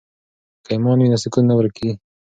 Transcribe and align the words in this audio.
که 0.63 0.69
ایمان 0.75 0.97
وي 0.99 1.07
نو 1.11 1.17
سکون 1.23 1.43
نه 1.49 1.53
ورکیږي. 1.55 1.93